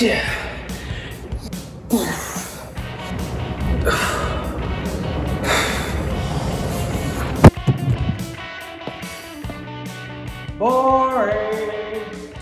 For 0.00 0.08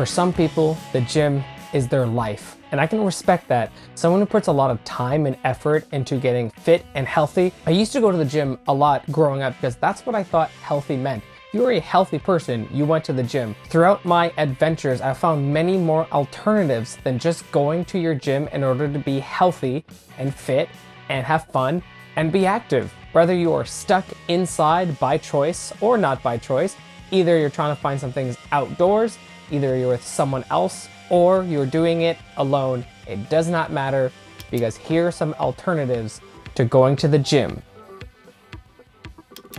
some 0.07 0.33
people, 0.33 0.79
the 0.93 1.01
gym 1.01 1.43
is 1.73 1.89
their 1.89 2.07
life. 2.07 2.57
And 2.71 2.81
I 2.81 2.87
can 2.87 3.05
respect 3.05 3.49
that. 3.49 3.73
Someone 3.97 4.21
who 4.21 4.27
puts 4.27 4.47
a 4.47 4.53
lot 4.53 4.71
of 4.71 4.85
time 4.85 5.27
and 5.27 5.37
effort 5.43 5.85
into 5.91 6.17
getting 6.17 6.51
fit 6.51 6.87
and 6.95 7.09
healthy. 7.09 7.53
I 7.67 7.71
used 7.71 7.91
to 7.95 8.01
go 8.01 8.13
to 8.13 8.17
the 8.17 8.25
gym 8.25 8.57
a 8.69 8.73
lot 8.73 9.05
growing 9.11 9.43
up 9.43 9.55
because 9.55 9.75
that's 9.75 10.07
what 10.07 10.15
I 10.15 10.23
thought 10.23 10.51
healthy 10.63 10.97
meant. 10.97 11.25
You're 11.53 11.73
a 11.73 11.81
healthy 11.81 12.19
person, 12.19 12.69
you 12.73 12.85
went 12.85 13.05
to 13.05 13.13
the 13.13 13.23
gym. 13.23 13.57
Throughout 13.69 14.05
my 14.05 14.33
adventures, 14.37 15.01
I 15.01 15.15
found 15.15 15.53
many 15.53 15.79
more 15.79 16.07
alternatives 16.13 16.99
than 17.05 17.19
just 17.19 17.51
going 17.53 17.85
to 17.87 17.99
your 17.99 18.15
gym 18.15 18.49
in 18.49 18.63
order 18.63 18.87
to 18.93 18.99
be 18.99 19.19
healthy 19.21 19.85
and 20.19 20.35
fit 20.35 20.69
and 21.09 21.25
have 21.25 21.47
fun 21.47 21.83
and 22.17 22.31
be 22.31 22.45
active. 22.45 22.93
Whether 23.13 23.35
you 23.35 23.53
are 23.53 23.65
stuck 23.65 24.05
inside 24.29 24.99
by 24.99 25.17
choice 25.19 25.73
or 25.81 25.97
not 25.97 26.23
by 26.23 26.37
choice, 26.37 26.77
Either 27.11 27.39
you're 27.39 27.51
trying 27.51 27.75
to 27.75 27.81
find 27.81 27.99
some 27.99 28.13
things 28.13 28.37
outdoors, 28.53 29.19
either 29.51 29.77
you're 29.77 29.89
with 29.89 30.05
someone 30.05 30.45
else, 30.51 30.89
or 31.11 31.43
you're 31.43 31.67
doing 31.67 32.03
it 32.03 32.19
alone. 32.37 32.85
It 33.07 33.31
does 33.31 33.49
not 33.49 33.73
matter 33.73 34.13
because 34.51 34.77
here 34.77 35.09
are 35.09 35.13
some 35.13 35.35
alternatives 35.35 36.21
to 36.55 36.65
going 36.67 36.97
to 36.97 37.09
the 37.09 37.19
gym. 37.19 37.63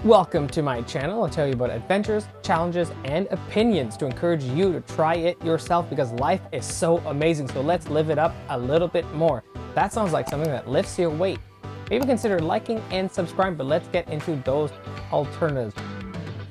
Welcome 0.05 0.47
to 0.51 0.61
my 0.61 0.81
channel. 0.83 1.21
I'll 1.21 1.29
tell 1.29 1.45
you 1.45 1.51
about 1.51 1.71
adventures, 1.71 2.25
challenges, 2.41 2.89
and 3.03 3.27
opinions 3.31 3.97
to 3.97 4.05
encourage 4.05 4.45
you 4.45 4.71
to 4.71 4.79
try 4.79 5.15
it 5.15 5.43
yourself 5.43 5.89
because 5.89 6.13
life 6.13 6.39
is 6.53 6.65
so 6.65 6.99
amazing. 6.99 7.49
So 7.49 7.59
let's 7.59 7.89
live 7.89 8.09
it 8.09 8.17
up 8.17 8.33
a 8.47 8.57
little 8.57 8.87
bit 8.87 9.05
more. 9.13 9.43
That 9.75 9.91
sounds 9.91 10.13
like 10.13 10.29
something 10.29 10.49
that 10.49 10.69
lifts 10.69 10.97
your 10.97 11.09
weight. 11.09 11.39
Maybe 11.89 12.05
consider 12.05 12.39
liking 12.39 12.81
and 12.91 13.11
subscribe, 13.11 13.57
but 13.57 13.67
let's 13.67 13.89
get 13.89 14.07
into 14.07 14.37
those 14.45 14.71
alternatives. 15.11 15.75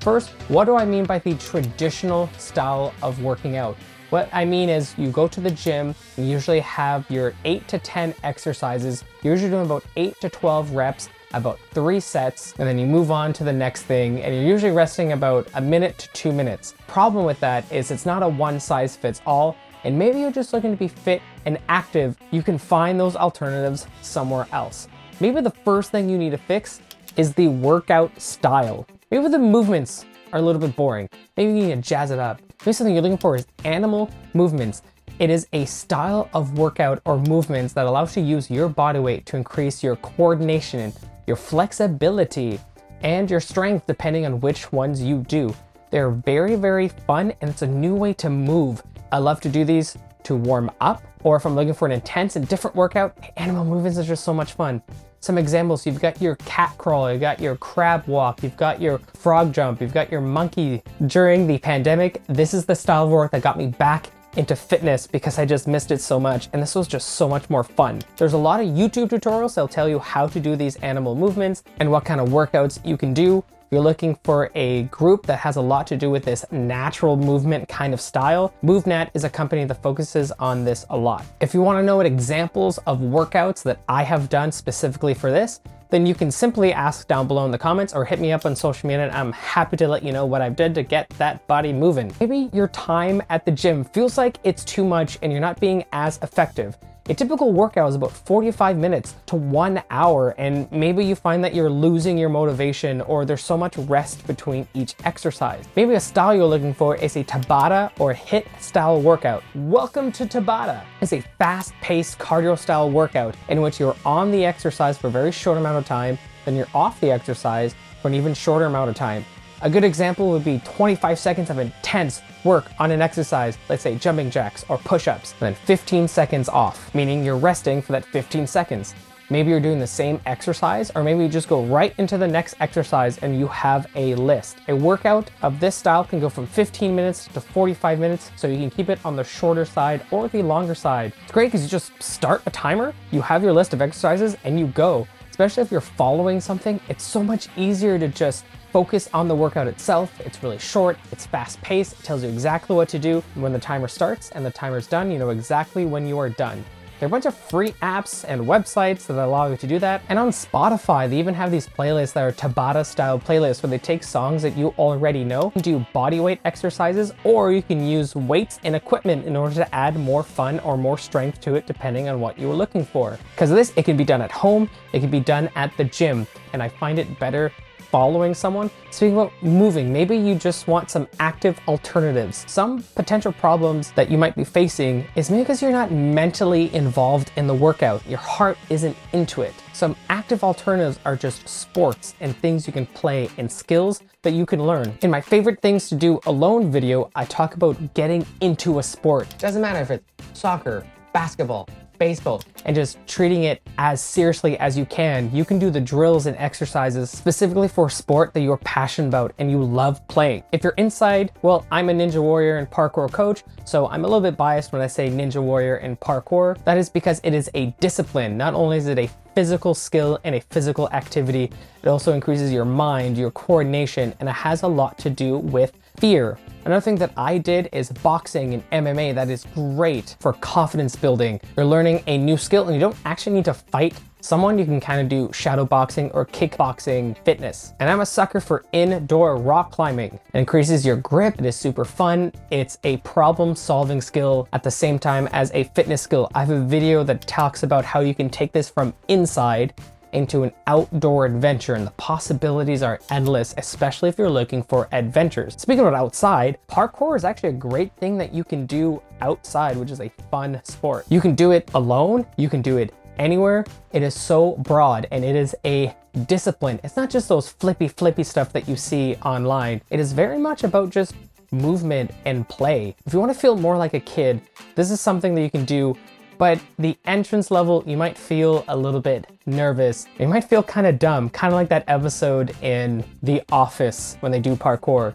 First, 0.01 0.29
what 0.49 0.67
do 0.67 0.77
I 0.77 0.85
mean 0.85 1.07
by 1.07 1.19
the 1.19 1.33
traditional 1.37 2.29
style 2.37 2.93
of 3.03 3.23
working 3.23 3.57
out? 3.57 3.79
What 4.11 4.29
I 4.31 4.45
mean 4.45 4.69
is 4.69 4.95
you 4.99 5.11
go 5.11 5.27
to 5.27 5.41
the 5.41 5.51
gym, 5.51 5.95
you 6.19 6.25
usually 6.25 6.61
have 6.61 7.11
your 7.11 7.33
8 7.47 7.67
to 7.69 7.79
10 7.79 8.15
exercises, 8.25 9.05
you're 9.23 9.33
usually 9.33 9.51
doing 9.51 9.65
about 9.65 9.85
8 9.97 10.21
to 10.21 10.29
12 10.29 10.73
reps, 10.73 11.09
about 11.33 11.59
3 11.73 12.01
sets, 12.01 12.55
and 12.59 12.67
then 12.67 12.79
you 12.79 12.87
move 12.87 13.11
on 13.11 13.33
to 13.35 13.45
the 13.45 13.53
next 13.53 13.83
thing, 13.83 14.23
and 14.23 14.35
you're 14.35 14.45
usually 14.45 14.73
resting 14.73 15.13
about 15.13 15.49
a 15.55 15.61
minute 15.61 15.99
to 15.99 16.09
2 16.13 16.33
minutes. 16.33 16.75
Problem 16.87 17.25
with 17.25 17.39
that 17.41 17.71
is 17.73 17.91
it's 17.91 18.07
not 18.07 18.23
a 18.23 18.29
one 18.29 18.59
size 18.59 18.97
fits 18.97 19.21
all, 19.27 19.57
and 19.85 19.99
maybe 19.99 20.21
you're 20.21 20.33
just 20.33 20.53
looking 20.53 20.73
to 20.73 20.77
be 20.77 20.89
fit 20.89 21.23
and 21.47 21.59
active, 21.69 22.17
you 22.31 22.43
can 22.43 22.59
find 22.59 22.99
those 22.99 23.17
alternatives 23.17 23.87
somewhere 24.03 24.47
else. 24.53 24.89
Maybe 25.21 25.41
the 25.41 25.51
first 25.51 25.91
thing 25.91 26.09
you 26.09 26.19
need 26.19 26.31
to 26.31 26.39
fix 26.39 26.81
is 27.17 27.35
the 27.35 27.49
workout 27.49 28.21
style. 28.21 28.87
Maybe 29.11 29.29
the 29.29 29.39
movements 29.39 30.05
are 30.33 30.39
a 30.39 30.43
little 30.43 30.61
bit 30.61 30.77
boring. 30.77 31.09
Maybe 31.37 31.53
you 31.53 31.67
need 31.67 31.75
to 31.75 31.81
jazz 31.81 32.11
it 32.11 32.19
up. 32.19 32.41
Maybe 32.61 32.73
something 32.73 32.95
you're 32.95 33.03
looking 33.03 33.19
for 33.19 33.37
is 33.37 33.47
animal 33.65 34.11
movements. 34.35 34.83
It 35.19 35.31
is 35.31 35.49
a 35.53 35.65
style 35.65 36.29
of 36.33 36.59
workout 36.59 37.01
or 37.05 37.19
movements 37.19 37.73
that 37.73 37.87
allows 37.87 38.17
you 38.17 38.23
to 38.23 38.29
use 38.29 38.51
your 38.51 38.69
body 38.69 39.01
weight 39.01 39.27
to 39.27 39.37
increase 39.37 39.83
your 39.83 39.97
coordination, 39.97 40.93
your 41.29 41.37
flexibility, 41.37 42.59
and 43.03 43.31
your 43.31 43.41
strength 43.41 43.87
depending 43.87 44.27
on 44.27 44.41
which 44.41 44.73
ones 44.73 45.01
you 45.01 45.19
do. 45.29 45.55
They're 45.91 46.11
very, 46.11 46.57
very 46.57 46.89
fun 46.89 47.33
and 47.41 47.51
it's 47.51 47.63
a 47.63 47.67
new 47.67 47.95
way 47.95 48.13
to 48.15 48.29
move. 48.29 48.83
I 49.13 49.19
love 49.19 49.41
to 49.43 49.49
do 49.49 49.65
these 49.65 49.97
to 50.25 50.35
warm 50.35 50.71
up 50.81 51.03
or 51.23 51.37
if 51.37 51.47
I'm 51.47 51.55
looking 51.55 51.75
for 51.75 51.87
an 51.87 51.93
intense 51.93 52.37
and 52.37 52.47
different 52.49 52.77
workout, 52.77 53.17
animal 53.37 53.65
movements 53.65 53.99
is 53.99 54.07
just 54.07 54.25
so 54.25 54.35
much 54.35 54.55
fun 54.55 54.83
some 55.21 55.37
examples. 55.37 55.85
You've 55.85 56.01
got 56.01 56.23
your 56.23 56.37
cat 56.37 56.77
crawl, 56.79 57.11
you've 57.11 57.21
got 57.21 57.41
your 57.41 57.57
crab 57.57 58.07
walk, 58.07 58.43
you've 58.43 58.57
got 58.57 58.81
your 58.81 58.99
frog 58.99 59.53
jump, 59.53 59.81
you've 59.81 59.93
got 59.93 60.13
your 60.13 60.21
monkey. 60.21 60.83
During 61.07 61.47
the 61.47 61.59
pandemic, 61.59 62.23
this 62.29 62.55
is 62.55 62.67
the 62.67 62.77
style 62.77 63.05
of 63.05 63.11
work 63.11 63.33
that 63.33 63.43
got 63.43 63.59
me 63.59 63.67
back 63.67 64.11
into 64.37 64.55
fitness 64.55 65.07
because 65.07 65.39
I 65.39 65.45
just 65.45 65.67
missed 65.67 65.91
it 65.91 66.01
so 66.01 66.21
much 66.21 66.49
and 66.53 66.63
this 66.63 66.75
was 66.75 66.89
just 66.89 67.11
so 67.11 67.29
much 67.29 67.49
more 67.51 67.65
fun. 67.65 68.03
There's 68.17 68.35
a 68.35 68.39
lot 68.39 68.61
of 68.61 68.67
YouTube 68.67 69.09
tutorials 69.09 69.55
that'll 69.55 69.69
tell 69.69 69.89
you 69.89 69.99
how 69.99 70.27
to 70.29 70.41
do 70.41 70.57
these 70.57 70.77
animal 70.77 71.15
movements 71.15 71.63
and 71.81 71.91
what 71.91 72.05
kind 72.05 72.21
of 72.21 72.29
workouts 72.29 72.85
you 72.87 72.97
can 72.97 73.15
do 73.15 73.43
If 73.69 73.73
you're 73.73 73.83
looking 73.83 74.19
for 74.25 74.51
a 74.55 74.85
group 74.85 75.27
that 75.27 75.41
has 75.41 75.57
a 75.57 75.61
lot 75.61 75.87
to 75.89 75.97
do 75.99 76.09
with 76.09 76.25
this 76.25 76.43
natural 76.51 77.19
movement 77.19 77.69
kind 77.69 77.93
of 77.93 78.01
style, 78.01 78.55
MovNat 78.65 79.11
is 79.13 79.25
a 79.25 79.29
company 79.29 79.67
that 79.67 79.83
focuses 79.83 80.33
on 80.39 80.65
this 80.65 80.87
a 80.89 80.97
lot. 80.97 81.23
If 81.43 81.53
you 81.53 81.61
wanna 81.61 81.83
know 81.83 81.99
what 81.99 82.07
examples 82.07 82.79
of 82.87 83.01
workouts 83.01 83.63
that 83.65 83.81
I 83.87 84.05
have 84.05 84.31
done 84.31 84.53
specifically 84.53 85.13
for 85.13 85.31
this, 85.31 85.61
then 85.91 86.07
you 86.07 86.15
can 86.15 86.31
simply 86.31 86.73
ask 86.73 87.09
down 87.09 87.27
below 87.27 87.45
in 87.45 87.51
the 87.51 87.59
comments 87.59 87.95
or 87.95 88.05
hit 88.05 88.21
me 88.21 88.33
up 88.33 88.45
on 88.45 88.55
social 88.55 88.87
media 88.87 89.07
and 89.07 89.17
I'm 89.17 89.33
happy 89.33 89.77
to 89.79 89.89
let 89.89 90.03
you 90.03 90.13
know 90.13 90.27
what 90.27 90.43
I've 90.43 90.57
did 90.57 90.75
to 90.75 90.83
get 90.83 91.09
that 91.11 91.47
body 91.47 91.73
moving. 91.73 92.13
Maybe 92.21 92.51
your 92.53 92.69
time 92.69 93.23
at 93.31 93.45
the 93.45 93.53
gym 93.53 93.85
feels 93.85 94.19
like 94.19 94.39
it's 94.45 94.65
too 94.65 94.85
much 94.85 95.19
and 95.23 95.33
you're 95.33 95.41
not 95.41 95.61
being 95.61 95.85
as 95.93 96.19
effective. 96.23 96.77
A 97.11 97.15
typical 97.15 97.55
workout 97.55 97.89
is 97.89 97.95
about 97.95 98.13
45 98.13 98.77
minutes 98.77 99.15
to 99.29 99.37
one 99.37 99.83
hour, 99.89 100.35
and 100.37 100.71
maybe 100.71 101.03
you 101.03 101.15
find 101.15 101.43
that 101.43 101.55
you're 101.55 101.71
losing 101.71 102.19
your 102.19 102.29
motivation 102.29 103.01
or 103.01 103.25
there's 103.25 103.43
so 103.43 103.57
much 103.57 103.79
rest 103.79 104.27
between 104.27 104.69
each 104.75 104.95
exercise. 105.07 105.65
Maybe 105.75 105.95
a 105.95 106.01
style 106.01 106.35
you're 106.35 106.45
looking 106.45 106.75
for 106.75 106.97
is 106.97 107.17
a 107.17 107.25
Tabata 107.25 107.93
or 107.99 108.13
HIIT 108.13 108.45
style 108.61 109.01
workout. 109.01 109.43
Welcome 109.55 110.13
to 110.13 110.27
Tabata. 110.27 110.85
It's 111.01 111.15
a 111.15 111.23
fast-paced 111.39 112.19
cardio 112.19 112.59
style 112.59 112.91
workout 112.91 113.35
in 113.49 113.63
which 113.63 113.81
you're 113.81 113.97
on 114.05 114.31
the 114.31 114.45
exercise 114.45 114.99
for 114.99 115.07
a 115.07 115.11
very 115.11 115.33
short 115.33 115.57
amount 115.57 115.79
of 115.79 115.87
time, 115.87 116.19
then 116.45 116.57
you're 116.57 116.69
off 116.75 117.01
the 117.01 117.11
exercise 117.11 117.75
for 118.03 118.09
an 118.09 118.15
even 118.17 118.35
shorter 118.35 118.67
amount 118.67 118.91
of 118.91 118.97
time. 118.97 119.25
A 119.63 119.71
good 119.71 119.83
example 119.83 120.31
would 120.31 120.45
be 120.45 120.61
25 120.67 121.19
seconds 121.19 121.49
of 121.49 121.59
intense 121.59 122.21
work 122.49 122.73
on 122.79 122.91
an 122.91 123.03
exercise, 123.03 123.59
let's 123.69 123.83
say 123.83 123.95
jumping 123.97 124.31
jacks 124.31 124.65
or 124.71 124.79
push-ups, 124.79 125.33
and 125.33 125.41
then 125.41 125.55
15 125.55 126.09
seconds 126.09 126.49
off, 126.49 126.95
meaning 126.95 127.23
you're 127.23 127.37
resting 127.37 127.83
for 127.83 127.93
that 127.93 128.07
15 128.07 128.47
seconds. 128.47 128.95
Maybe 129.29 129.51
you're 129.51 129.61
doing 129.61 129.79
the 129.79 129.87
same 129.87 130.19
exercise, 130.25 130.91
or 130.95 131.05
maybe 131.05 131.23
you 131.23 131.29
just 131.29 131.51
go 131.51 131.63
right 131.67 131.93
into 131.99 132.17
the 132.17 132.27
next 132.27 132.55
exercise 132.61 133.19
and 133.19 133.39
you 133.39 133.47
have 133.49 133.87
a 133.95 134.15
list. 134.15 134.57
A 134.69 134.75
workout 134.75 135.31
of 135.43 135.61
this 135.61 135.75
style 135.77 136.05
can 136.05 136.21
go 136.21 136.31
from 136.31 136.47
15 136.47 136.97
minutes 136.97 137.29
to 137.35 137.41
45 137.43 137.99
minutes, 137.99 138.31
so 138.37 138.49
you 138.49 138.57
can 138.57 138.71
keep 138.71 138.89
it 138.89 138.99
on 139.05 139.15
the 139.15 139.25
shorter 139.25 139.67
side 139.67 140.01
or 140.11 140.29
the 140.29 140.43
longer 140.43 140.75
side. 140.75 141.13
It's 141.25 141.33
great 141.33 141.49
because 141.49 141.63
you 141.63 141.69
just 141.69 141.93
start 142.03 142.41
a 142.47 142.51
timer, 142.51 142.95
you 143.11 143.21
have 143.21 143.43
your 143.43 143.53
list 143.53 143.75
of 143.75 143.83
exercises, 143.83 144.39
and 144.45 144.59
you 144.59 144.69
go. 144.69 145.07
Especially 145.29 145.63
if 145.63 145.71
you're 145.71 145.83
following 145.83 146.41
something, 146.41 146.81
it's 146.89 147.05
so 147.05 147.23
much 147.23 147.49
easier 147.59 147.99
to 147.99 148.09
just 148.09 148.47
focus 148.73 149.09
on 149.13 149.29
the 149.29 149.35
workout 149.35 149.67
itself. 149.67 150.13
It's 150.21 150.43
really 150.43 150.59
short, 150.59 150.99
it's 151.13 151.27
fast 151.27 151.61
paced, 151.63 151.99
it 151.99 152.05
tells 152.05 152.23
you 152.23 152.29
exactly 152.29 152.77
what 152.77 152.89
to 152.91 152.99
do 152.99 153.23
when 153.35 153.53
the 153.53 153.59
timer 153.59 153.89
starts 153.89 154.31
and 154.31 154.45
the 154.45 154.51
timer's 154.51 154.87
done, 154.87 155.11
you 155.11 155.19
know 155.19 155.31
exactly 155.31 155.85
when 155.85 156.07
you 156.07 156.19
are 156.19 156.29
done. 156.29 156.65
There 156.99 157.07
are 157.07 157.11
a 157.11 157.11
bunch 157.11 157.27
of 157.27 157.37
free 157.37 157.71
apps 157.81 158.25
and 158.27 158.43
websites 158.43 159.07
that 159.07 159.25
allow 159.25 159.47
you 159.47 159.57
to 159.57 159.67
do 159.69 159.79
that. 159.79 160.03
And 160.09 160.19
on 160.19 160.31
Spotify, 160.31 161.09
they 161.09 161.17
even 161.21 161.33
have 161.33 161.53
these 161.53 161.69
playlists 161.69 162.13
that 162.15 162.25
are 162.25 162.33
Tabata 162.33 162.85
style 162.85 163.21
playlists 163.21 163.63
where 163.63 163.71
they 163.71 163.79
take 163.79 164.03
songs 164.03 164.43
that 164.43 164.57
you 164.57 164.75
already 164.79 165.23
know 165.23 165.53
and 165.55 165.63
do 165.63 165.87
body 165.93 166.19
weight 166.19 166.41
exercises, 166.45 167.13
or 167.23 167.53
you 167.53 167.63
can 167.63 167.87
use 167.87 168.17
weights 168.17 168.59
and 168.65 168.75
equipment 168.75 169.27
in 169.27 169.37
order 169.37 169.55
to 169.55 169.73
add 169.73 169.97
more 169.97 170.25
fun 170.25 170.59
or 170.61 170.77
more 170.77 170.99
strength 170.99 171.41
to 171.43 171.55
it 171.55 171.69
depending 171.69 172.09
on 172.09 172.21
what 172.21 172.37
you 172.37 172.51
are 172.51 172.57
looking 172.57 172.85
for. 172.85 173.17
Because 173.37 173.53
of 173.53 173.57
this, 173.57 173.73
it 173.77 173.85
can 173.85 173.97
be 173.97 174.03
done 174.03 174.21
at 174.21 174.33
home, 174.33 174.69
it 174.93 174.99
can 174.99 175.11
be 175.11 175.21
done 175.21 175.49
at 175.55 175.77
the 175.77 175.85
gym, 175.85 176.27
and 176.53 176.61
I 176.61 176.69
find 176.69 176.99
it 176.99 177.21
better 177.21 177.53
following 177.91 178.35
someone. 178.35 178.71
Speaking 178.91 179.15
about 179.15 179.33
moving, 179.43 179.93
maybe 179.93 180.17
you 180.17 180.35
just 180.35 180.67
want 180.67 180.91
some 180.91 181.09
active 181.21 181.59
alternatives. 181.69 182.45
Some 182.47 182.83
potential 182.95 183.33
problems 183.33 183.93
that 183.93 184.11
you 184.11 184.19
might 184.19 184.35
be 184.35 184.45
facing 184.45 185.07
is 185.15 185.31
maybe 185.31 185.43
because 185.43 185.63
you're 185.63 185.73
not 185.73 185.91
mentally 185.91 186.75
involved 186.75 187.33
in 187.37 187.47
the 187.47 187.55
workout. 187.55 188.07
Your 188.07 188.19
heart 188.19 188.59
isn't 188.71 188.97
into 189.13 189.43
it. 189.43 189.55
Some 189.73 189.97
active 190.09 190.43
alternatives 190.43 190.99
are 191.05 191.17
just 191.17 191.49
sports 191.49 192.15
and 192.21 192.37
things 192.37 192.67
you 192.67 192.73
can 192.73 192.87
play 192.87 193.31
and 193.39 193.51
skills 193.51 194.03
that 194.23 194.33
you 194.33 194.45
can 194.45 194.65
learn. 194.65 194.97
In 195.03 195.11
my 195.11 195.21
favorite 195.21 195.61
things 195.63 195.89
to 195.89 195.95
do 195.95 196.21
alone 196.27 196.71
video, 196.71 197.11
I 197.15 197.25
talk 197.27 197.55
about 197.55 197.95
getting 197.95 198.27
into 198.41 198.79
a 198.79 198.83
sport. 198.83 199.33
Doesn't 199.39 199.63
matter 199.63 199.81
if 199.81 199.91
it's 199.91 200.05
soccer, 200.33 200.85
basketball, 201.13 201.69
baseball 201.99 202.43
and 202.65 202.75
just 202.75 202.99
treating 203.07 203.45
it 203.45 203.63
as 203.79 204.01
seriously 204.01 204.59
as 204.59 204.77
you 204.77 204.87
can. 204.87 205.35
You 205.35 205.45
can 205.45 205.59
do 205.59 205.71
the 205.71 205.81
drills 205.81 206.27
and 206.27 206.37
exercises 206.37 207.11
specifically 207.11 207.69
for 207.69 207.87
a 207.87 207.91
sport 207.91 208.35
that 208.35 208.41
you're 208.41 208.59
passionate 208.59 209.09
about 209.09 209.35
and 209.39 209.51
you 209.51 209.63
love 209.63 210.07
playing. 210.09 210.43
If 210.53 210.63
you're 210.65 210.75
inside, 210.77 211.33
well, 211.43 211.67
I'm 211.71 211.89
a 211.89 211.93
Ninja 211.93 212.23
Warrior 212.23 212.59
and 212.59 212.71
parkour 212.71 213.11
coach, 213.11 213.43
so 213.65 213.89
I'm 213.89 214.05
a 214.05 214.09
little 214.09 214.21
bit 214.21 214.37
biased 214.37 214.73
when 214.73 214.83
I 214.83 214.87
say 214.87 215.11
Ninja 215.11 215.43
Warrior 215.43 215.77
and 215.77 215.99
parkour. 216.01 216.63
That 216.65 216.79
is 216.79 216.89
because 216.89 217.21
it 217.25 217.35
is 217.35 217.51
a 217.55 217.67
discipline. 217.81 218.37
Not 218.37 218.55
only 218.55 218.79
is 218.79 218.87
it 218.87 218.99
a 218.99 219.11
physical 219.35 219.75
skill 219.75 220.19
and 220.25 220.35
a 220.35 220.41
physical 220.41 220.89
activity, 220.91 221.51
it 221.83 221.89
also 221.89 222.13
increases 222.13 222.53
your 222.53 222.65
mind, 222.65 223.17
your 223.17 223.31
coordination, 223.31 224.13
and 224.19 224.29
it 224.29 224.33
has 224.33 224.63
a 224.63 224.67
lot 224.69 224.99
to 224.99 225.11
do 225.11 225.39
with 225.39 225.73
fear. 225.99 226.39
Another 226.65 226.81
thing 226.81 226.97
that 226.97 227.13
I 227.17 227.39
did 227.39 227.69
is 227.73 227.91
boxing 227.91 228.55
and 228.55 228.71
MMA. 228.71 229.15
That 229.15 229.31
is 229.31 229.47
great 229.55 230.17
for 230.21 230.35
confidence 230.35 230.95
building. 230.95 231.41
You're 231.57 231.67
learning 231.67 232.03
a 232.07 232.19
new 232.19 232.37
skill 232.37 232.67
and 232.67 232.75
you 232.75 232.81
don't 232.81 232.97
actually 233.05 233.37
need 233.37 233.47
to 233.47 233.55
fight 233.55 233.95
someone. 234.21 234.59
You 234.59 234.65
can 234.65 234.81
kind 234.81 235.01
of 235.01 235.09
do 235.09 235.31
shadow 235.33 235.65
boxing 235.65 236.11
or 236.11 236.27
kickboxing 236.27 237.17
fitness. 237.25 237.73
And 237.81 237.89
I'm 237.89 238.01
a 238.01 238.07
sucker 238.07 238.41
for 238.41 238.65
indoor 238.73 239.37
rock 239.37 239.71
climbing. 239.71 240.21
It 240.35 240.39
increases 240.39 240.85
your 240.85 240.97
grip. 240.97 241.39
It 241.39 241.47
is 241.47 241.57
super 241.57 241.85
fun. 241.85 242.33
It's 242.51 242.79
a 242.85 242.99
problem 242.99 243.55
solving 243.55 244.01
skill 244.01 244.49
at 244.53 244.63
the 244.63 244.71
same 244.71 244.99
time 244.99 245.29
as 245.33 245.51
a 245.53 245.65
fitness 245.65 246.03
skill. 246.03 246.31
I 246.35 246.41
have 246.41 246.51
a 246.51 246.61
video 246.61 247.03
that 247.05 247.27
talks 247.27 247.63
about 247.63 247.85
how 247.85 248.01
you 248.01 248.15
can 248.15 248.29
take 248.29 248.53
this 248.53 248.69
from 248.69 248.93
inside 249.09 249.75
into 250.13 250.43
an 250.43 250.53
outdoor 250.67 251.27
adventure 251.27 251.75
and 251.75 251.87
the 251.87 251.93
possibilities 251.93 252.83
are 252.83 253.01
endless, 253.11 253.55
especially 253.57 254.09
if 254.09 254.19
you're 254.19 254.31
looking 254.31 254.63
for 254.63 254.89
adventures. 254.93 255.55
Speaking 255.59 255.87
of 255.87 255.95
outside, 255.95 256.59
parkour 256.69 257.17
is 257.17 257.25
actually 257.25 257.51
a 257.51 257.53
great 257.53 257.93
thing 257.97 258.19
that 258.19 258.33
you 258.33 258.45
can 258.45 258.67
do 258.67 259.03
outside, 259.21 259.77
which 259.77 259.91
is 259.91 260.01
a 260.01 260.11
fun 260.31 260.61
sport. 260.65 261.07
You 261.09 261.21
can 261.21 261.35
do 261.35 261.53
it 261.53 261.71
alone, 261.75 262.27
you 262.37 262.49
can 262.49 262.63
do 262.63 262.77
it 262.79 262.93
anywhere. 263.19 263.65
It 263.93 264.03
is 264.03 264.15
so 264.15 264.53
broad 264.59 265.07
and 265.11 265.25
it 265.25 265.37
is 265.37 265.55
a 265.65 265.95
discipline. 266.27 266.81
It's 266.85 266.97
not 266.97 267.11
just 267.11 267.29
those 267.29 267.49
flippy 267.49 267.89
flippy 267.89 268.25
stuff 268.25 268.53
that 268.53 268.69
you 268.69 268.77
see 268.77 269.17
online. 269.25 269.83
It 269.91 270.01
is 270.01 270.13
very 270.13 270.39
much 270.39 270.65
about 270.65 270.91
just 270.91 271.15
movement 271.51 272.11
and 272.25 272.49
play. 272.49 272.95
If 273.07 273.13
you 273.13 273.21
want 273.21 273.33
to 273.33 273.39
feel 273.39 273.57
more 273.57 273.77
like 273.77 273.95
a 273.95 274.01
kid, 274.01 274.41
this 274.75 274.91
is 274.91 275.01
something 275.01 275.35
that 275.35 275.43
you 275.43 275.51
can 275.51 275.65
do 275.65 275.97
but 276.39 276.61
the 276.79 276.97
entrance 277.05 277.51
level, 277.51 277.83
you 277.87 277.97
might 277.97 278.17
feel 278.17 278.65
a 278.69 278.77
little 278.77 279.01
bit 279.01 279.27
nervous. 279.45 280.07
You 280.19 280.29
might 280.29 280.45
feel 280.45 280.63
kind 280.63 280.87
of 280.87 280.99
dumb, 280.99 281.29
kind 281.31 281.53
of 281.53 281.57
like 281.57 281.69
that 281.71 281.85
episode 281.89 282.55
in 282.63 283.05
The 283.23 283.43
Office 283.51 284.17
when 284.21 284.31
they 284.31 284.41
do 284.41 284.55
parkour. 284.55 285.15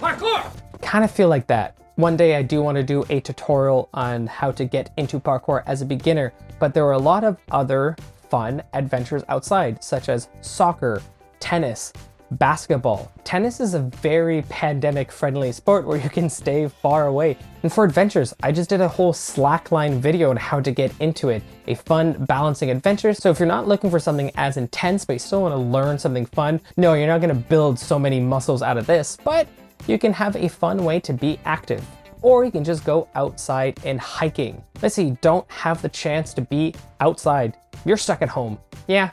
Parkour! 0.00 0.80
Kind 0.80 1.04
of 1.04 1.10
feel 1.10 1.28
like 1.28 1.48
that. 1.48 1.76
One 1.96 2.16
day 2.16 2.36
I 2.36 2.42
do 2.42 2.62
want 2.62 2.76
to 2.76 2.84
do 2.84 3.04
a 3.10 3.18
tutorial 3.18 3.88
on 3.92 4.28
how 4.28 4.52
to 4.52 4.64
get 4.64 4.92
into 4.96 5.18
parkour 5.18 5.64
as 5.66 5.82
a 5.82 5.84
beginner, 5.84 6.32
but 6.60 6.72
there 6.72 6.84
are 6.86 6.92
a 6.92 6.98
lot 6.98 7.24
of 7.24 7.36
other 7.50 7.96
fun 8.30 8.62
adventures 8.74 9.24
outside, 9.28 9.82
such 9.82 10.08
as 10.08 10.28
soccer, 10.40 11.02
tennis, 11.40 11.92
basketball. 12.32 13.10
Tennis 13.24 13.60
is 13.60 13.74
a 13.74 13.80
very 13.80 14.42
pandemic 14.42 15.10
friendly 15.10 15.52
sport 15.52 15.86
where 15.86 15.98
you 15.98 16.10
can 16.10 16.28
stay 16.28 16.68
far 16.68 17.06
away. 17.06 17.36
And 17.62 17.72
for 17.72 17.84
adventures, 17.84 18.34
I 18.42 18.52
just 18.52 18.70
did 18.70 18.80
a 18.80 18.88
whole 18.88 19.12
slackline 19.12 19.98
video 19.98 20.30
on 20.30 20.36
how 20.36 20.60
to 20.60 20.70
get 20.70 20.92
into 21.00 21.28
it. 21.28 21.42
A 21.66 21.74
fun 21.74 22.24
balancing 22.26 22.70
adventure. 22.70 23.14
So 23.14 23.30
if 23.30 23.38
you're 23.38 23.48
not 23.48 23.66
looking 23.68 23.90
for 23.90 23.98
something 23.98 24.30
as 24.36 24.56
intense, 24.56 25.04
but 25.04 25.14
you 25.14 25.18
still 25.18 25.42
want 25.42 25.54
to 25.54 25.58
learn 25.58 25.98
something 25.98 26.26
fun, 26.26 26.60
no, 26.76 26.94
you're 26.94 27.06
not 27.06 27.20
going 27.20 27.34
to 27.34 27.48
build 27.48 27.78
so 27.78 27.98
many 27.98 28.20
muscles 28.20 28.62
out 28.62 28.76
of 28.76 28.86
this, 28.86 29.18
but 29.24 29.48
you 29.86 29.98
can 29.98 30.12
have 30.12 30.36
a 30.36 30.48
fun 30.48 30.84
way 30.84 31.00
to 31.00 31.12
be 31.12 31.38
active. 31.44 31.84
Or 32.20 32.44
you 32.44 32.50
can 32.50 32.64
just 32.64 32.84
go 32.84 33.08
outside 33.14 33.78
and 33.84 34.00
hiking. 34.00 34.62
Let's 34.82 34.96
see, 34.96 35.16
don't 35.20 35.48
have 35.50 35.80
the 35.82 35.88
chance 35.88 36.34
to 36.34 36.40
be 36.40 36.74
outside. 37.00 37.56
You're 37.84 37.96
stuck 37.96 38.22
at 38.22 38.28
home. 38.28 38.58
Yeah, 38.88 39.10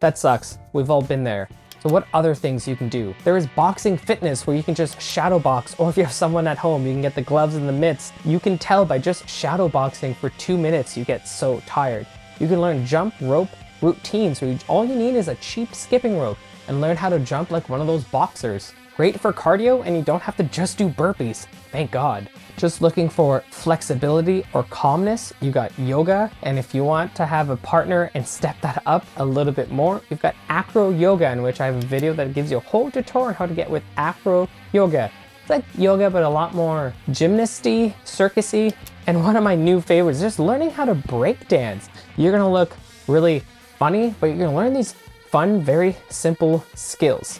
that 0.00 0.16
sucks. 0.16 0.58
We've 0.72 0.90
all 0.90 1.02
been 1.02 1.24
there. 1.24 1.48
So 1.82 1.90
what 1.90 2.08
other 2.12 2.34
things 2.34 2.66
you 2.66 2.74
can 2.74 2.88
do? 2.88 3.14
There 3.22 3.36
is 3.36 3.46
boxing 3.46 3.96
fitness 3.96 4.46
where 4.46 4.56
you 4.56 4.64
can 4.64 4.74
just 4.74 5.00
shadow 5.00 5.38
box, 5.38 5.76
or 5.78 5.88
if 5.88 5.96
you 5.96 6.02
have 6.02 6.12
someone 6.12 6.48
at 6.48 6.58
home, 6.58 6.84
you 6.84 6.92
can 6.92 7.02
get 7.02 7.14
the 7.14 7.22
gloves 7.22 7.54
and 7.54 7.68
the 7.68 7.72
mitts. 7.72 8.12
You 8.24 8.40
can 8.40 8.58
tell 8.58 8.84
by 8.84 8.98
just 8.98 9.28
shadow 9.28 9.68
boxing 9.68 10.14
for 10.14 10.30
two 10.30 10.58
minutes, 10.58 10.96
you 10.96 11.04
get 11.04 11.28
so 11.28 11.62
tired. 11.66 12.06
You 12.40 12.48
can 12.48 12.60
learn 12.60 12.84
jump 12.84 13.14
rope 13.20 13.50
routines 13.80 14.40
where 14.40 14.58
all 14.66 14.84
you 14.84 14.96
need 14.96 15.14
is 15.14 15.28
a 15.28 15.36
cheap 15.36 15.72
skipping 15.72 16.18
rope 16.18 16.38
and 16.66 16.80
learn 16.80 16.96
how 16.96 17.08
to 17.08 17.20
jump 17.20 17.52
like 17.52 17.68
one 17.68 17.80
of 17.80 17.86
those 17.86 18.02
boxers. 18.04 18.72
Great 18.98 19.20
for 19.20 19.32
cardio 19.32 19.86
and 19.86 19.96
you 19.96 20.02
don't 20.02 20.20
have 20.22 20.36
to 20.36 20.42
just 20.42 20.76
do 20.76 20.88
burpees. 20.88 21.46
Thank 21.70 21.92
God. 21.92 22.28
Just 22.56 22.82
looking 22.82 23.08
for 23.08 23.44
flexibility 23.48 24.44
or 24.54 24.64
calmness, 24.64 25.32
you 25.40 25.52
got 25.52 25.70
yoga. 25.78 26.28
And 26.42 26.58
if 26.58 26.74
you 26.74 26.82
want 26.82 27.14
to 27.14 27.24
have 27.24 27.50
a 27.50 27.56
partner 27.58 28.10
and 28.14 28.26
step 28.26 28.60
that 28.62 28.82
up 28.86 29.06
a 29.18 29.24
little 29.24 29.52
bit 29.52 29.70
more, 29.70 30.02
you've 30.10 30.20
got 30.20 30.34
acro 30.48 30.90
yoga, 30.90 31.30
in 31.30 31.42
which 31.42 31.60
I 31.60 31.66
have 31.66 31.76
a 31.76 31.86
video 31.86 32.12
that 32.14 32.34
gives 32.34 32.50
you 32.50 32.56
a 32.56 32.60
whole 32.60 32.90
tutorial 32.90 33.28
on 33.28 33.34
how 33.34 33.46
to 33.46 33.54
get 33.54 33.70
with 33.70 33.84
acro 33.96 34.48
yoga. 34.72 35.12
It's 35.42 35.50
like 35.50 35.64
yoga, 35.76 36.10
but 36.10 36.24
a 36.24 36.28
lot 36.28 36.52
more 36.52 36.92
gymnasty, 37.10 37.94
circusy. 38.04 38.74
And 39.06 39.22
one 39.22 39.36
of 39.36 39.44
my 39.44 39.54
new 39.54 39.80
favorites 39.80 40.18
just 40.18 40.40
learning 40.40 40.70
how 40.70 40.84
to 40.84 40.96
break 40.96 41.46
dance. 41.46 41.88
You're 42.16 42.32
gonna 42.32 42.50
look 42.50 42.76
really 43.06 43.44
funny, 43.78 44.12
but 44.18 44.26
you're 44.26 44.38
gonna 44.38 44.56
learn 44.56 44.74
these 44.74 44.96
fun, 45.30 45.62
very 45.62 45.96
simple 46.08 46.64
skills. 46.74 47.38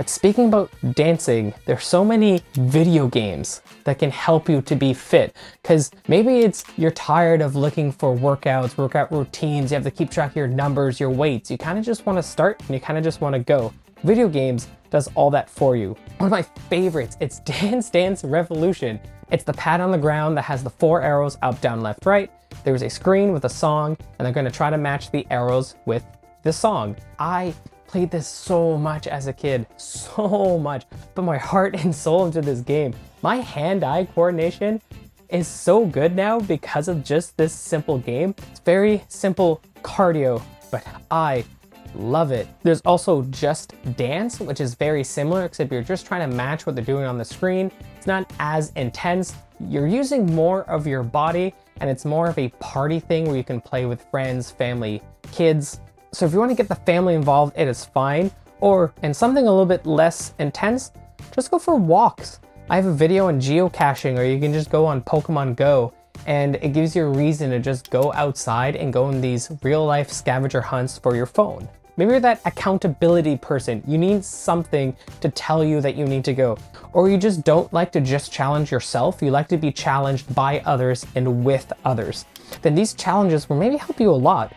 But 0.00 0.08
speaking 0.08 0.46
about 0.46 0.72
dancing, 0.94 1.52
there's 1.66 1.84
so 1.84 2.02
many 2.02 2.40
video 2.54 3.06
games 3.06 3.60
that 3.84 3.98
can 3.98 4.10
help 4.10 4.48
you 4.48 4.62
to 4.62 4.74
be 4.74 4.94
fit. 4.94 5.36
Because 5.60 5.90
maybe 6.08 6.38
it's 6.38 6.64
you're 6.78 6.90
tired 6.92 7.42
of 7.42 7.54
looking 7.54 7.92
for 7.92 8.16
workouts, 8.16 8.78
workout 8.78 9.12
routines, 9.12 9.70
you 9.70 9.74
have 9.74 9.84
to 9.84 9.90
keep 9.90 10.10
track 10.10 10.30
of 10.30 10.36
your 10.36 10.48
numbers, 10.48 11.00
your 11.00 11.10
weights. 11.10 11.50
You 11.50 11.58
kind 11.58 11.78
of 11.78 11.84
just 11.84 12.06
want 12.06 12.16
to 12.16 12.22
start 12.22 12.60
and 12.60 12.70
you 12.70 12.80
kind 12.80 12.96
of 12.96 13.04
just 13.04 13.20
want 13.20 13.34
to 13.34 13.40
go. 13.40 13.74
Video 14.02 14.26
games 14.26 14.68
does 14.88 15.10
all 15.16 15.30
that 15.32 15.50
for 15.50 15.76
you. 15.76 15.94
One 16.16 16.28
of 16.28 16.30
my 16.30 16.44
favorites, 16.70 17.18
it's 17.20 17.40
Dance 17.60 17.90
Dance 17.90 18.24
Revolution. 18.24 18.98
It's 19.30 19.44
the 19.44 19.52
pad 19.52 19.82
on 19.82 19.90
the 19.90 19.98
ground 19.98 20.34
that 20.38 20.44
has 20.44 20.64
the 20.64 20.70
four 20.70 21.02
arrows 21.02 21.36
up, 21.42 21.60
down, 21.60 21.82
left, 21.82 22.06
right. 22.06 22.30
There's 22.64 22.80
a 22.80 22.88
screen 22.88 23.34
with 23.34 23.44
a 23.44 23.50
song, 23.50 23.98
and 24.18 24.24
they're 24.24 24.32
gonna 24.32 24.50
try 24.50 24.70
to 24.70 24.78
match 24.78 25.10
the 25.10 25.26
arrows 25.30 25.74
with 25.84 26.06
the 26.42 26.54
song. 26.54 26.96
I 27.18 27.52
played 27.90 28.10
this 28.12 28.28
so 28.28 28.78
much 28.78 29.08
as 29.08 29.26
a 29.26 29.32
kid, 29.32 29.66
so 29.76 30.56
much. 30.58 30.86
Put 31.16 31.24
my 31.24 31.38
heart 31.38 31.74
and 31.82 31.92
soul 31.92 32.24
into 32.24 32.40
this 32.40 32.60
game. 32.60 32.94
My 33.20 33.36
hand-eye 33.36 34.06
coordination 34.14 34.80
is 35.28 35.48
so 35.48 35.84
good 35.84 36.14
now 36.14 36.38
because 36.38 36.86
of 36.86 37.02
just 37.02 37.36
this 37.36 37.52
simple 37.52 37.98
game. 37.98 38.34
It's 38.50 38.60
very 38.60 39.02
simple 39.08 39.60
cardio, 39.82 40.40
but 40.70 40.86
I 41.10 41.44
love 41.96 42.30
it. 42.30 42.46
There's 42.62 42.80
also 42.82 43.22
Just 43.22 43.74
Dance, 43.96 44.38
which 44.38 44.60
is 44.60 44.74
very 44.74 45.02
similar, 45.02 45.44
except 45.44 45.72
you're 45.72 45.82
just 45.82 46.06
trying 46.06 46.30
to 46.30 46.36
match 46.36 46.66
what 46.66 46.76
they're 46.76 46.84
doing 46.84 47.04
on 47.04 47.18
the 47.18 47.24
screen. 47.24 47.72
It's 47.96 48.06
not 48.06 48.32
as 48.38 48.70
intense. 48.76 49.34
You're 49.68 49.88
using 49.88 50.32
more 50.32 50.62
of 50.70 50.86
your 50.86 51.02
body, 51.02 51.54
and 51.80 51.90
it's 51.90 52.04
more 52.04 52.28
of 52.28 52.38
a 52.38 52.50
party 52.60 53.00
thing 53.00 53.26
where 53.26 53.36
you 53.36 53.44
can 53.44 53.60
play 53.60 53.84
with 53.84 54.00
friends, 54.12 54.48
family, 54.48 55.02
kids, 55.32 55.80
so 56.12 56.26
if 56.26 56.32
you 56.32 56.38
want 56.38 56.50
to 56.50 56.56
get 56.56 56.68
the 56.68 56.74
family 56.74 57.14
involved, 57.14 57.54
it 57.56 57.68
is 57.68 57.84
fine. 57.84 58.30
Or 58.60 58.92
in 59.02 59.14
something 59.14 59.46
a 59.46 59.50
little 59.50 59.66
bit 59.66 59.86
less 59.86 60.34
intense, 60.38 60.92
just 61.32 61.50
go 61.50 61.58
for 61.58 61.76
walks. 61.76 62.40
I 62.68 62.76
have 62.76 62.86
a 62.86 62.92
video 62.92 63.28
on 63.28 63.40
geocaching 63.40 64.18
or 64.18 64.24
you 64.24 64.38
can 64.38 64.52
just 64.52 64.70
go 64.70 64.86
on 64.86 65.02
Pokemon 65.02 65.56
Go 65.56 65.92
and 66.26 66.56
it 66.56 66.72
gives 66.72 66.94
you 66.94 67.04
a 67.04 67.08
reason 67.08 67.50
to 67.50 67.58
just 67.58 67.90
go 67.90 68.12
outside 68.12 68.76
and 68.76 68.92
go 68.92 69.04
on 69.04 69.20
these 69.20 69.50
real 69.62 69.84
life 69.86 70.10
scavenger 70.10 70.60
hunts 70.60 70.98
for 70.98 71.16
your 71.16 71.26
phone. 71.26 71.68
Maybe 71.96 72.12
you're 72.12 72.20
that 72.20 72.40
accountability 72.44 73.36
person. 73.36 73.82
You 73.86 73.98
need 73.98 74.24
something 74.24 74.96
to 75.20 75.28
tell 75.28 75.64
you 75.64 75.80
that 75.80 75.96
you 75.96 76.06
need 76.06 76.24
to 76.24 76.32
go. 76.32 76.56
Or 76.92 77.10
you 77.10 77.18
just 77.18 77.44
don't 77.44 77.70
like 77.72 77.92
to 77.92 78.00
just 78.00 78.32
challenge 78.32 78.70
yourself. 78.70 79.20
You 79.20 79.30
like 79.30 79.48
to 79.48 79.56
be 79.56 79.70
challenged 79.70 80.34
by 80.34 80.60
others 80.60 81.04
and 81.14 81.44
with 81.44 81.72
others. 81.84 82.24
Then 82.62 82.74
these 82.74 82.94
challenges 82.94 83.48
will 83.48 83.56
maybe 83.56 83.76
help 83.76 84.00
you 84.00 84.10
a 84.10 84.12
lot. 84.12 84.54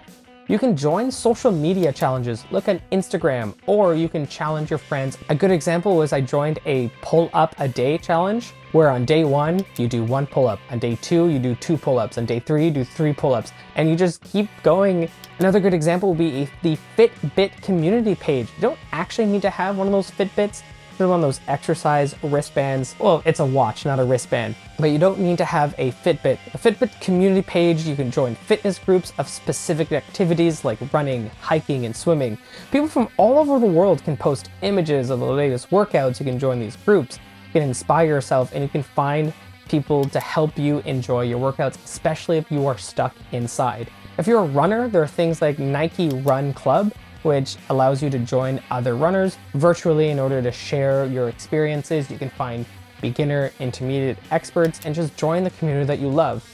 You 0.49 0.59
can 0.59 0.75
join 0.75 1.09
social 1.09 1.53
media 1.53 1.93
challenges, 1.93 2.43
look 2.51 2.67
at 2.67 2.89
Instagram, 2.91 3.55
or 3.65 3.95
you 3.95 4.09
can 4.09 4.27
challenge 4.27 4.69
your 4.69 4.77
friends. 4.77 5.17
A 5.29 5.35
good 5.35 5.51
example 5.51 5.95
was 5.95 6.11
I 6.11 6.19
joined 6.19 6.59
a 6.65 6.89
pull 7.01 7.29
up 7.33 7.55
a 7.59 7.67
day 7.69 7.97
challenge 7.97 8.53
where 8.73 8.89
on 8.89 9.05
day 9.05 9.23
one, 9.23 9.63
you 9.77 9.87
do 9.87 10.03
one 10.03 10.27
pull 10.27 10.49
up. 10.49 10.59
On 10.69 10.79
day 10.79 10.97
two, 10.97 11.29
you 11.29 11.39
do 11.39 11.55
two 11.55 11.77
pull 11.77 11.97
ups. 11.97 12.17
On 12.17 12.25
day 12.25 12.41
three, 12.41 12.65
you 12.65 12.71
do 12.71 12.83
three 12.83 13.13
pull 13.13 13.33
ups. 13.33 13.53
And 13.75 13.87
you 13.87 13.95
just 13.95 14.21
keep 14.21 14.49
going. 14.63 15.09
Another 15.39 15.61
good 15.61 15.73
example 15.73 16.09
would 16.09 16.17
be 16.17 16.49
the 16.61 16.77
Fitbit 16.97 17.61
community 17.61 18.15
page. 18.15 18.47
You 18.57 18.61
don't 18.61 18.79
actually 18.91 19.27
need 19.27 19.43
to 19.43 19.49
have 19.49 19.77
one 19.77 19.87
of 19.87 19.93
those 19.93 20.11
Fitbits 20.11 20.61
one 20.99 21.19
of 21.19 21.21
those 21.21 21.39
exercise 21.47 22.15
wristbands. 22.23 22.95
Well, 22.99 23.21
it's 23.25 23.39
a 23.39 23.45
watch, 23.45 23.85
not 23.85 23.99
a 23.99 24.03
wristband, 24.03 24.55
but 24.79 24.87
you 24.87 24.97
don't 24.97 25.19
need 25.19 25.37
to 25.39 25.45
have 25.45 25.75
a 25.77 25.91
Fitbit. 25.91 26.37
A 26.53 26.57
Fitbit 26.57 26.99
community 27.01 27.41
page, 27.41 27.81
you 27.83 27.95
can 27.95 28.11
join 28.11 28.35
fitness 28.35 28.79
groups 28.79 29.13
of 29.17 29.27
specific 29.27 29.91
activities 29.91 30.63
like 30.63 30.79
running, 30.93 31.29
hiking, 31.41 31.85
and 31.85 31.95
swimming. 31.95 32.37
People 32.71 32.87
from 32.87 33.09
all 33.17 33.39
over 33.39 33.59
the 33.59 33.71
world 33.71 34.03
can 34.03 34.15
post 34.15 34.49
images 34.61 35.09
of 35.09 35.19
the 35.19 35.25
latest 35.25 35.69
workouts. 35.69 36.19
You 36.19 36.25
can 36.25 36.39
join 36.39 36.59
these 36.59 36.75
groups. 36.75 37.19
You 37.47 37.53
can 37.53 37.63
inspire 37.63 38.07
yourself 38.07 38.51
and 38.53 38.63
you 38.63 38.69
can 38.69 38.83
find 38.83 39.33
people 39.69 40.05
to 40.05 40.19
help 40.19 40.57
you 40.57 40.79
enjoy 40.79 41.21
your 41.21 41.39
workouts, 41.39 41.83
especially 41.83 42.37
if 42.37 42.51
you 42.51 42.65
are 42.67 42.77
stuck 42.77 43.15
inside. 43.31 43.89
If 44.17 44.27
you're 44.27 44.41
a 44.41 44.47
runner, 44.47 44.87
there 44.87 45.01
are 45.01 45.07
things 45.07 45.41
like 45.41 45.57
Nike 45.57 46.09
Run 46.09 46.53
Club, 46.53 46.93
which 47.23 47.57
allows 47.69 48.03
you 48.03 48.09
to 48.09 48.19
join 48.19 48.61
other 48.69 48.95
runners 48.95 49.37
virtually 49.53 50.09
in 50.09 50.19
order 50.19 50.41
to 50.41 50.51
share 50.51 51.05
your 51.05 51.29
experiences. 51.29 52.09
You 52.11 52.17
can 52.17 52.29
find 52.29 52.65
beginner, 53.01 53.51
intermediate, 53.59 54.17
experts, 54.31 54.79
and 54.85 54.95
just 54.95 55.15
join 55.17 55.43
the 55.43 55.49
community 55.51 55.85
that 55.85 55.99
you 55.99 56.07
love. 56.07 56.47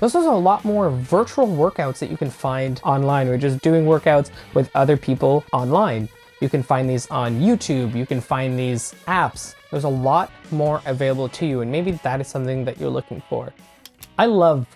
There's 0.00 0.14
also 0.14 0.34
a 0.34 0.36
lot 0.36 0.64
more 0.64 0.90
virtual 0.90 1.46
workouts 1.46 1.98
that 2.00 2.10
you 2.10 2.16
can 2.16 2.28
find 2.28 2.80
online. 2.84 3.28
We're 3.28 3.38
just 3.38 3.62
doing 3.62 3.84
workouts 3.84 4.30
with 4.52 4.70
other 4.74 4.96
people 4.96 5.44
online. 5.52 6.08
You 6.40 6.48
can 6.48 6.62
find 6.62 6.90
these 6.90 7.06
on 7.10 7.40
YouTube. 7.40 7.94
You 7.94 8.04
can 8.04 8.20
find 8.20 8.58
these 8.58 8.94
apps. 9.06 9.54
There's 9.70 9.84
a 9.84 9.88
lot 9.88 10.30
more 10.50 10.82
available 10.84 11.28
to 11.30 11.46
you, 11.46 11.60
and 11.62 11.70
maybe 11.70 11.92
that 11.92 12.20
is 12.20 12.28
something 12.28 12.64
that 12.64 12.78
you're 12.78 12.90
looking 12.90 13.22
for. 13.28 13.52
I 14.18 14.26
love 14.26 14.66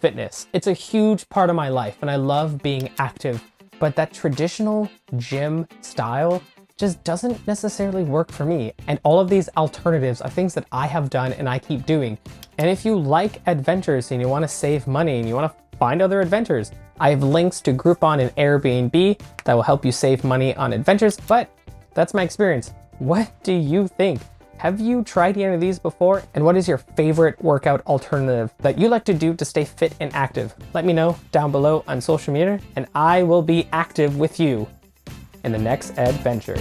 fitness. 0.00 0.46
It's 0.52 0.68
a 0.68 0.72
huge 0.72 1.28
part 1.28 1.50
of 1.50 1.56
my 1.56 1.68
life, 1.68 1.98
and 2.00 2.10
I 2.10 2.16
love 2.16 2.62
being 2.62 2.90
active, 2.98 3.42
but 3.78 3.96
that 3.96 4.12
traditional 4.12 4.90
gym 5.16 5.66
style 5.80 6.42
just 6.76 7.02
doesn't 7.02 7.44
necessarily 7.46 8.04
work 8.04 8.30
for 8.30 8.44
me. 8.44 8.72
And 8.86 9.00
all 9.02 9.18
of 9.18 9.28
these 9.28 9.48
alternatives 9.56 10.20
are 10.20 10.30
things 10.30 10.54
that 10.54 10.66
I 10.70 10.86
have 10.86 11.10
done 11.10 11.32
and 11.32 11.48
I 11.48 11.58
keep 11.58 11.84
doing. 11.86 12.16
And 12.58 12.70
if 12.70 12.84
you 12.84 12.96
like 12.96 13.42
adventures 13.46 14.12
and 14.12 14.20
you 14.20 14.28
want 14.28 14.44
to 14.44 14.48
save 14.48 14.86
money 14.86 15.18
and 15.18 15.28
you 15.28 15.34
want 15.34 15.52
to 15.52 15.78
find 15.78 16.00
other 16.00 16.20
adventures, 16.20 16.70
I 17.00 17.10
have 17.10 17.22
links 17.22 17.60
to 17.62 17.72
Groupon 17.72 18.20
and 18.20 18.34
Airbnb 18.36 19.20
that 19.44 19.54
will 19.54 19.62
help 19.62 19.84
you 19.84 19.92
save 19.92 20.24
money 20.24 20.54
on 20.56 20.72
adventures, 20.72 21.18
but 21.26 21.50
that's 21.94 22.14
my 22.14 22.22
experience. 22.22 22.72
What 22.98 23.32
do 23.42 23.52
you 23.52 23.88
think? 23.88 24.20
Have 24.58 24.80
you 24.80 25.04
tried 25.04 25.36
any 25.36 25.54
of 25.54 25.60
these 25.60 25.78
before? 25.78 26.24
And 26.34 26.44
what 26.44 26.56
is 26.56 26.66
your 26.66 26.78
favorite 26.78 27.40
workout 27.40 27.80
alternative 27.86 28.52
that 28.58 28.76
you 28.76 28.88
like 28.88 29.04
to 29.04 29.14
do 29.14 29.32
to 29.34 29.44
stay 29.44 29.64
fit 29.64 29.94
and 30.00 30.12
active? 30.14 30.52
Let 30.74 30.84
me 30.84 30.92
know 30.92 31.16
down 31.30 31.52
below 31.52 31.84
on 31.86 32.00
social 32.00 32.34
media, 32.34 32.58
and 32.74 32.88
I 32.92 33.22
will 33.22 33.42
be 33.42 33.68
active 33.70 34.18
with 34.18 34.40
you 34.40 34.66
in 35.44 35.52
the 35.52 35.58
next 35.58 35.96
adventure. 35.96 36.58